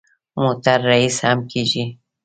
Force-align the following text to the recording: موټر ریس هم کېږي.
موټر 0.41 0.79
ریس 0.89 1.15
هم 1.25 1.39
کېږي. 1.51 1.85